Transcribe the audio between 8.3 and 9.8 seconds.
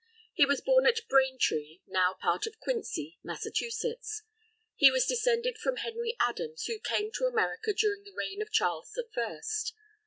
of Charles the First.